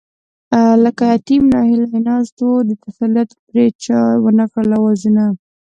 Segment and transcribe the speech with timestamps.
[0.83, 5.23] لکه يتيم ناهيلی ناست وو، د تسليت پرې چا ونکړل آوازونه